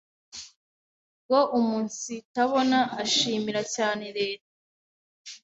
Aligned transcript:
bwo 1.25 1.41
umunsitabona 1.59 2.79
ashimira 3.01 3.61
cyane 3.75 4.05
Leta 4.17 4.49